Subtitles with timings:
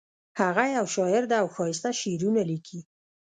[0.39, 2.79] هغه یو شاعر ده او ښایسته شعرونه لیکي